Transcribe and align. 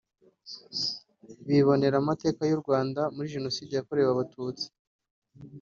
bibonera 1.47 1.95
amateka 1.99 2.41
y’u 2.49 2.61
Rwanda 2.63 3.01
muri 3.13 3.27
Jenoside 3.35 3.71
yakorewe 3.73 4.09
Abatutsi 4.11 4.65